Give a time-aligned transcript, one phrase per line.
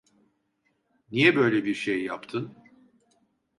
[1.11, 2.53] Niye böyle bir şey yaptın?